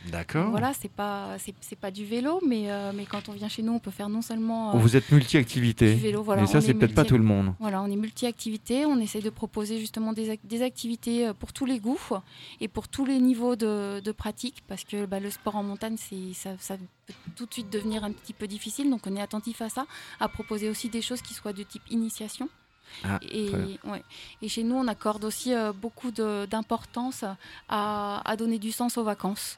D'accord. 0.07 0.49
Voilà, 0.49 0.71
c'est 0.73 0.89
pas, 0.91 1.35
c'est 1.59 1.75
pas 1.77 1.91
du 1.91 2.05
vélo, 2.05 2.39
mais, 2.47 2.71
euh, 2.71 2.91
mais 2.95 3.05
quand 3.05 3.27
on 3.29 3.33
vient 3.33 3.49
chez 3.49 3.61
nous, 3.61 3.73
on 3.73 3.79
peut 3.79 3.91
faire 3.91 4.07
non 4.09 4.21
seulement 4.21 4.73
euh, 4.73 4.77
Vous 4.79 4.95
êtes 4.95 5.11
multi-activité. 5.11 5.93
du 5.93 6.01
vélo. 6.01 6.23
Voilà, 6.23 6.43
et 6.43 6.47
ça, 6.47 6.61
c'est 6.61 6.71
est 6.71 6.73
peut-être 6.73 6.95
pas 6.95 7.03
tout 7.03 7.17
le 7.17 7.23
monde. 7.23 7.53
voilà, 7.59 7.81
on 7.81 7.91
est 7.91 7.95
multi-activités, 7.97 8.85
on 8.85 8.97
essaye 8.99 9.21
de 9.21 9.29
proposer 9.29 9.77
justement 9.79 10.13
des, 10.13 10.29
ac- 10.31 10.39
des 10.45 10.61
activités 10.61 11.27
euh, 11.27 11.33
pour 11.33 11.51
tous 11.53 11.65
les 11.65 11.79
goûts 11.79 11.99
et 12.61 12.67
pour 12.69 12.87
tous 12.87 13.05
les 13.05 13.19
niveaux 13.19 13.55
de, 13.55 13.99
de 13.99 14.11
pratique 14.11 14.63
parce 14.67 14.83
que 14.85 15.05
bah, 15.05 15.19
le 15.19 15.29
sport 15.29 15.55
en 15.57 15.63
montagne, 15.63 15.97
c'est, 15.97 16.33
ça, 16.33 16.51
ça 16.59 16.77
peut 16.77 17.13
tout 17.35 17.45
de 17.45 17.53
suite 17.53 17.69
devenir 17.69 18.03
un 18.03 18.11
petit 18.11 18.33
peu 18.33 18.47
difficile, 18.47 18.89
donc 18.89 19.01
on 19.05 19.15
est 19.15 19.21
attentif 19.21 19.61
à 19.61 19.69
ça, 19.69 19.85
à 20.19 20.29
proposer 20.29 20.69
aussi 20.69 20.89
des 20.89 21.01
choses 21.01 21.21
qui 21.21 21.33
soient 21.33 21.53
de 21.53 21.63
type 21.63 21.83
initiation. 21.91 22.47
Ah, 23.03 23.19
et, 23.21 23.51
ouais. 23.85 24.03
chez 24.47 24.63
nous, 24.63 24.75
on 24.75 24.87
accorde 24.87 25.23
aussi 25.23 25.53
euh, 25.53 25.71
beaucoup 25.71 26.11
d'importance 26.11 27.23
à, 27.69 28.21
à 28.29 28.35
donner 28.35 28.59
du 28.59 28.71
sens 28.71 28.97
aux 28.97 29.03
vacances. 29.03 29.57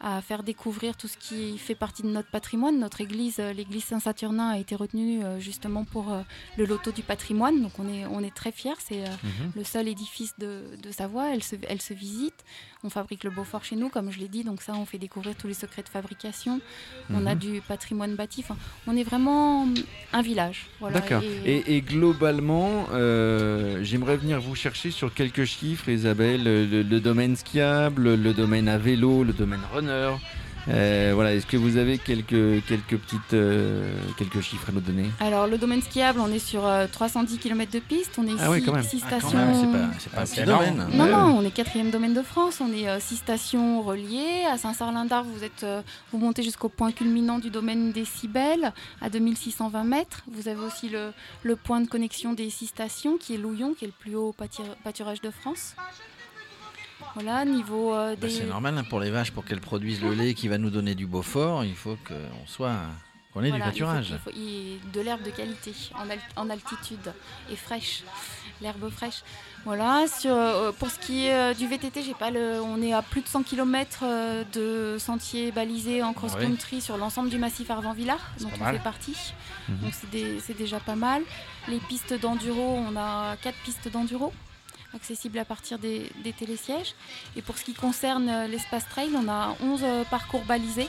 À 0.00 0.20
faire 0.22 0.42
découvrir 0.42 0.96
tout 0.96 1.08
ce 1.08 1.16
qui 1.18 1.58
fait 1.58 1.74
partie 1.74 2.02
de 2.02 2.08
notre 2.08 2.30
patrimoine. 2.30 2.78
Notre 2.78 3.00
église, 3.02 3.36
euh, 3.38 3.52
l'église 3.52 3.84
Saint-Saturnin, 3.84 4.48
a 4.50 4.58
été 4.58 4.74
retenue 4.74 5.22
euh, 5.22 5.38
justement 5.38 5.84
pour 5.84 6.10
euh, 6.12 6.22
le 6.56 6.64
loto 6.64 6.90
du 6.90 7.02
patrimoine. 7.02 7.60
Donc 7.60 7.72
on 7.78 7.86
est, 7.88 8.06
on 8.06 8.20
est 8.20 8.34
très 8.34 8.50
fiers. 8.52 8.74
C'est 8.78 9.00
Mhm. 9.00 9.52
le 9.56 9.64
seul 9.64 9.88
édifice 9.88 10.34
de, 10.38 10.62
de 10.82 10.90
Savoie. 10.90 11.34
Elle 11.34 11.42
se, 11.42 11.56
elle 11.68 11.82
se 11.82 11.92
visite. 11.92 12.44
On 12.82 12.88
fabrique 12.88 13.24
le 13.24 13.30
Beaufort 13.30 13.62
chez 13.62 13.76
nous, 13.76 13.90
comme 13.90 14.10
je 14.10 14.18
l'ai 14.18 14.28
dit. 14.28 14.42
Donc 14.42 14.62
ça, 14.62 14.72
on 14.74 14.86
fait 14.86 14.96
découvrir 14.98 15.34
tous 15.36 15.46
les 15.46 15.54
secrets 15.54 15.82
de 15.82 15.88
fabrication. 15.90 16.60
On 17.10 17.26
a 17.26 17.34
Mhm. 17.34 17.38
du 17.38 17.60
patrimoine 17.60 18.14
bâti. 18.14 18.40
Enfin, 18.42 18.56
on 18.86 18.96
est 18.96 19.02
vraiment 19.02 19.68
un 20.14 20.22
village. 20.22 20.66
Voilà. 20.80 21.00
D'accord. 21.00 21.22
Et- 21.22 21.58
Et, 21.58 21.76
et 21.76 21.80
globalement, 21.82 22.86
euh, 22.92 23.80
j'aimerais 23.82 24.16
venir 24.16 24.40
vous 24.40 24.54
chercher 24.54 24.90
sur 24.90 25.12
quelques 25.12 25.44
chiffres, 25.44 25.88
Isabelle. 25.90 26.42
Le, 26.44 26.82
le 26.82 27.00
domaine 27.00 27.36
skiable, 27.36 28.14
le 28.14 28.32
domaine 28.32 28.68
à 28.68 28.78
vélo, 28.78 29.24
le 29.24 29.32
domaine 29.34 29.60
runner. 29.74 29.89
Euh, 30.68 31.12
voilà, 31.14 31.34
est-ce 31.34 31.46
que 31.46 31.56
vous 31.56 31.78
avez 31.78 31.96
quelques, 31.96 32.62
quelques 32.66 32.98
petites 32.98 33.32
euh, 33.32 33.90
quelques 34.18 34.42
chiffres 34.42 34.68
à 34.68 34.72
nous 34.72 34.80
donner 34.82 35.06
Alors, 35.18 35.46
le 35.46 35.56
domaine 35.56 35.80
skiable, 35.80 36.20
on 36.20 36.30
est 36.30 36.38
sur 36.38 36.66
euh, 36.66 36.86
310 36.86 37.38
km 37.38 37.72
de 37.72 37.78
piste. 37.78 38.16
On 38.18 38.26
est 38.26 38.32
Ah 38.38 38.50
oui, 38.50 38.60
six, 38.60 38.66
quand 38.66 38.72
même. 38.74 38.82
six 38.82 39.02
Ah, 39.06 39.08
quand 39.10 39.20
stations. 39.30 39.62
c'est 39.98 40.10
pas, 40.12 40.26
c'est 40.26 40.44
pas 40.44 40.52
Ah, 40.52 40.62
un 40.62 40.72
domaine. 40.74 40.88
Non, 40.92 41.04
Ouais, 41.04 41.10
non, 41.10 41.38
on 41.38 41.44
est 41.44 41.50
quatrième 41.50 41.90
domaine 41.90 42.12
de 42.12 42.20
France. 42.22 42.60
On 42.60 42.70
est 42.74 42.86
euh, 42.90 43.00
six 43.00 43.16
stations 43.16 43.80
reliées. 43.80 44.44
À 44.52 44.58
Saint-Sarlin-d'Arve, 44.58 45.26
vous, 45.34 45.44
êtes, 45.44 45.64
euh, 45.64 45.80
vous 46.12 46.18
montez 46.18 46.42
jusqu'au 46.42 46.68
point 46.68 46.92
culminant 46.92 47.38
du 47.38 47.48
domaine 47.48 47.90
des 47.90 48.04
Cibelles, 48.04 48.74
à 49.00 49.08
2620 49.08 49.82
mètres. 49.84 50.22
Vous 50.30 50.46
avez 50.48 50.60
aussi 50.60 50.90
le, 50.90 51.12
le 51.42 51.56
point 51.56 51.80
de 51.80 51.88
connexion 51.88 52.34
des 52.34 52.50
six 52.50 52.66
stations, 52.66 53.16
qui 53.16 53.34
est 53.34 53.38
Louillon, 53.38 53.72
qui 53.72 53.86
est 53.86 53.88
le 53.88 53.94
plus 53.98 54.14
haut 54.14 54.34
pâturage 54.84 55.22
de 55.22 55.30
France. 55.30 55.74
Voilà, 57.14 57.44
niveau 57.44 57.94
euh, 57.94 58.16
Bah, 58.20 58.28
c'est 58.30 58.46
normal 58.46 58.76
hein, 58.78 58.84
pour 58.88 59.00
les 59.00 59.10
vaches, 59.10 59.30
pour 59.32 59.44
qu'elles 59.44 59.60
produisent 59.60 60.02
le 60.02 60.14
lait 60.14 60.34
qui 60.34 60.48
va 60.48 60.58
nous 60.58 60.70
donner 60.70 60.94
du 60.94 61.06
Beaufort, 61.06 61.64
il 61.64 61.74
faut 61.74 61.96
qu'on 62.06 62.46
soit 62.46 62.72
qu'on 63.32 63.42
ait 63.44 63.50
Voilà, 63.50 63.66
du 63.70 63.70
il 63.78 63.80
faut- 63.80 63.86
pâturage. 63.86 64.08
il 64.10 64.18
faut- 64.18 64.30
il- 64.38 64.80
de 64.92 65.00
l'herbe 65.00 65.22
de 65.22 65.30
qualité, 65.30 65.72
en, 65.94 66.08
al- 66.10 66.18
en 66.36 66.50
altitude 66.50 67.12
et 67.50 67.54
fraîche, 67.56 68.02
l'herbe 68.60 68.90
fraîche. 68.90 69.22
Voilà. 69.64 70.06
Sur, 70.08 70.32
euh, 70.32 70.72
pour 70.72 70.90
ce 70.90 70.98
qui 70.98 71.26
est 71.26 71.34
euh, 71.34 71.54
du 71.54 71.66
VTT, 71.68 72.02
j'ai 72.02 72.14
pas 72.14 72.30
le, 72.30 72.60
on 72.62 72.80
est 72.82 72.92
à 72.92 73.02
plus 73.02 73.20
de 73.20 73.28
100 73.28 73.42
km 73.44 74.02
de 74.52 74.96
sentiers 74.98 75.52
balisés 75.52 76.02
en 76.02 76.12
cross-country 76.12 76.80
sur 76.80 76.96
l'ensemble 76.96 77.28
du 77.28 77.38
massif 77.38 77.70
Arvan-Villard, 77.70 78.20
dont 78.40 78.48
on 78.54 78.58
mal. 78.64 78.76
fait 78.76 78.82
partie. 78.82 79.16
Mhm. 79.68 79.76
Donc 79.78 79.92
c'est 79.94 80.56
déjà 80.56 80.80
pas 80.80 80.96
mal. 80.96 81.22
Les 81.68 81.78
pistes 81.78 82.18
d'enduro, 82.18 82.78
on 82.88 82.96
a 82.96 83.36
quatre 83.36 83.58
pistes 83.64 83.88
d'enduro 83.92 84.32
accessibles 84.94 85.38
à 85.38 85.44
partir 85.44 85.78
des, 85.78 86.10
télésièges. 86.38 86.94
Et 87.36 87.42
pour 87.42 87.58
ce 87.58 87.64
qui 87.64 87.74
concerne 87.74 88.28
euh, 88.28 88.46
l'espace 88.46 88.88
trail, 88.88 89.10
on 89.16 89.28
a 89.28 89.56
11 89.62 89.80
euh, 89.82 90.04
parcours 90.04 90.44
balisés 90.44 90.88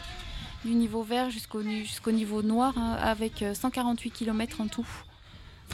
du 0.64 0.74
niveau 0.76 1.02
vert 1.02 1.30
jusqu'au 1.32 2.12
niveau 2.12 2.42
noir 2.44 2.74
hein, 2.78 2.98
avec 3.02 3.42
euh, 3.42 3.54
148 3.54 4.12
km 4.12 4.62
en 4.62 4.68
tout. 4.68 4.88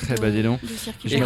Très 0.01 0.15
bah 0.15 0.29
dis 0.31 0.43
donc. 0.43 0.59
Je 1.05 1.17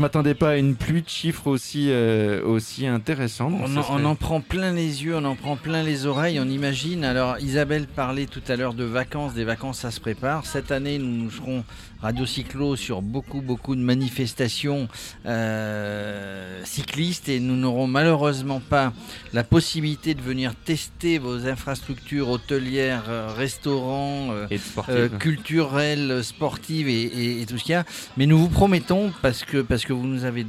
m'attendais- 0.00 0.34
pas 0.34 0.50
à 0.50 0.56
une 0.56 0.74
pluie 0.74 1.02
de 1.02 1.08
chiffres 1.08 1.46
aussi, 1.46 1.86
euh, 1.90 2.42
aussi 2.44 2.86
intéressante. 2.86 3.54
On 3.60 3.76
en, 3.76 3.82
serait- 3.82 3.94
on 4.02 4.04
en 4.04 4.14
prend 4.16 4.40
plein 4.40 4.72
les 4.72 5.04
yeux, 5.04 5.16
on 5.16 5.24
en 5.24 5.36
prend 5.36 5.56
plein 5.56 5.82
les 5.82 6.06
oreilles, 6.06 6.40
on 6.40 6.48
imagine. 6.48 7.04
Alors 7.04 7.38
Isabelle 7.38 7.86
parlait 7.86 8.26
tout 8.26 8.42
à 8.48 8.56
l'heure 8.56 8.74
de 8.74 8.84
vacances, 8.84 9.34
des 9.34 9.44
vacances 9.44 9.78
ça 9.80 9.90
se 9.90 10.00
prépare. 10.00 10.46
Cette 10.46 10.72
année 10.72 10.98
nous 10.98 11.30
serons 11.30 11.64
Radio 12.00 12.26
Cyclo 12.26 12.74
sur 12.74 13.00
beaucoup 13.00 13.40
beaucoup 13.42 13.76
de 13.76 13.80
manifestations 13.80 14.88
euh, 15.56 16.60
cyclistes 16.64 17.28
et 17.28 17.38
nous 17.40 17.56
n'aurons 17.56 17.86
malheureusement 17.86 18.60
pas 18.60 18.92
la 19.32 19.44
possibilité 19.44 20.14
de 20.14 20.20
venir 20.20 20.54
tester 20.54 21.18
vos 21.18 21.46
infrastructures 21.46 22.28
hôtelières, 22.28 23.04
euh, 23.08 23.28
restaurants. 23.36 24.30
euh, 24.32 24.46
Et 24.50 24.56
de 24.56 24.60
sportive. 24.62 24.94
euh, 24.96 25.08
culturelle, 25.08 26.24
sportive 26.24 26.88
et, 26.88 27.02
et- 27.02 27.42
et 27.42 27.46
tout 27.46 27.58
ce 27.58 27.64
qu'il 27.64 27.72
y 27.72 27.76
a. 27.76 27.81
Mais 28.16 28.26
nous 28.26 28.38
vous 28.38 28.48
promettons, 28.48 29.12
parce 29.22 29.44
que, 29.44 29.92
vous 29.92 30.06
nous 30.06 30.24
avez 30.24 30.46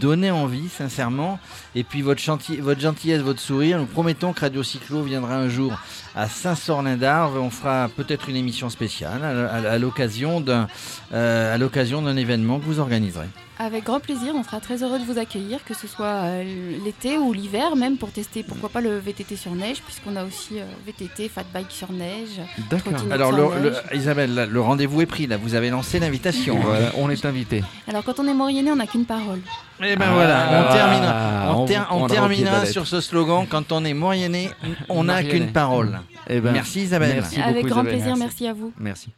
donné 0.00 0.30
envie, 0.30 0.68
sincèrement, 0.68 1.38
et 1.74 1.84
puis 1.84 2.02
votre, 2.02 2.20
chantier, 2.20 2.56
votre 2.60 2.80
gentillesse, 2.80 3.20
votre 3.20 3.40
sourire, 3.40 3.78
nous 3.78 3.86
promettons 3.86 4.32
que 4.32 4.40
Radio 4.40 4.62
Cyclo 4.62 5.02
viendra 5.02 5.36
un 5.36 5.48
jour 5.48 5.72
à 6.16 6.28
Saint-Sorlin-d'Arve. 6.28 7.38
On 7.38 7.50
fera 7.50 7.88
peut-être 7.94 8.28
une 8.28 8.36
émission 8.36 8.70
spéciale 8.70 9.22
à, 9.24 9.52
à- 9.52 9.72
à 9.72 9.78
l'occasion 9.78 10.40
d'un 10.40 10.66
euh, 11.12 11.54
à 11.54 11.58
l'occasion 11.58 12.02
d'un 12.02 12.16
événement 12.16 12.58
que 12.58 12.64
vous 12.64 12.78
organiserez. 12.80 13.26
Avec 13.58 13.84
grand 13.84 14.00
plaisir, 14.00 14.32
on 14.34 14.42
sera 14.42 14.58
très 14.58 14.82
heureux 14.82 14.98
de 14.98 15.04
vous 15.04 15.18
accueillir, 15.18 15.62
que 15.66 15.74
ce 15.74 15.86
soit 15.86 16.06
euh, 16.06 16.78
l'été 16.82 17.18
ou 17.18 17.34
l'hiver, 17.34 17.76
même 17.76 17.98
pour 17.98 18.10
tester 18.10 18.42
pourquoi 18.42 18.70
pas 18.70 18.80
le 18.80 18.96
VTT 18.98 19.36
sur 19.36 19.52
neige, 19.52 19.82
puisqu'on 19.82 20.16
a 20.16 20.24
aussi 20.24 20.58
euh, 20.58 20.64
VTT, 20.86 21.28
fat 21.28 21.44
bike 21.52 21.70
sur 21.70 21.92
neige. 21.92 22.40
D'accord. 22.70 22.94
Alors, 23.10 23.34
sur 23.34 23.50
le- 23.56 23.62
le- 23.64 23.70
neige. 23.72 23.82
Isabelle, 23.92 24.34
là, 24.34 24.46
le 24.46 24.60
rendez-vous 24.62 25.02
est 25.02 25.06
pris. 25.06 25.26
Là, 25.26 25.36
vous 25.36 25.54
avez 25.54 25.68
lancé 25.68 25.98
l'invitation. 25.98 26.58
Voilà, 26.58 26.86
on 26.96 27.10
est 27.10 27.22
invité. 27.26 27.62
Alors 27.86 28.02
quand 28.02 28.18
on 28.18 28.26
est 28.26 28.32
moyenné, 28.34 28.70
on 28.72 28.76
n'a 28.76 28.86
qu'une 28.86 29.04
parole. 29.04 29.40
Et 29.84 29.89
ben 29.96 30.06
Ah, 30.08 30.14
voilà, 30.14 30.44
on 30.46 30.62
voilà. 30.62 30.72
terminera. 30.74 31.56
On, 31.56 31.64
ter- 31.66 32.02
de 32.02 32.08
terminera 32.08 32.66
sur 32.66 32.86
ce 32.86 33.00
slogan 33.00 33.46
quand 33.48 33.72
on 33.72 33.84
est 33.84 33.94
moyenné, 33.94 34.50
on 34.88 35.04
n'a 35.04 35.22
qu'une 35.22 35.52
parole. 35.52 36.00
Eh 36.28 36.40
ben, 36.40 36.52
Merci 36.52 36.82
Isabelle. 36.82 37.14
merci. 37.14 37.40
Avec 37.40 37.62
beaucoup, 37.62 37.68
grand 37.68 37.80
Isabelle. 37.82 37.92
plaisir, 37.98 38.16
Merci. 38.16 38.22
merci 38.22 38.46
à 38.48 38.52
vous. 38.52 38.72
Merci. 38.78 39.08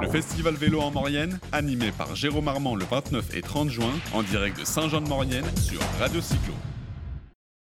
Le 0.00 0.08
festival 0.08 0.54
vélo 0.54 0.80
en 0.80 0.90
Maurienne, 0.90 1.38
animé 1.52 1.92
par 1.96 2.16
Jérôme 2.16 2.48
Armand 2.48 2.74
le 2.74 2.84
29 2.90 3.34
et 3.34 3.42
30 3.42 3.68
juin, 3.70 3.92
en 4.14 4.22
direct 4.22 4.58
de 4.60 4.64
Saint-Jean-de-Maurienne 4.64 5.44
sur 5.60 5.78
Radio 6.00 6.20
Cyclo. 6.20 6.54